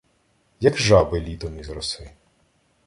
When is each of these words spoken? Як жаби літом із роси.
Як 0.59 0.77
жаби 0.77 1.19
літом 1.21 1.59
із 1.59 1.69
роси. 1.69 2.11